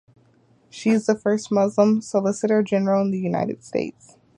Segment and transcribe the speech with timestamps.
[0.71, 4.17] She is the first Muslim solicitor general in the United States.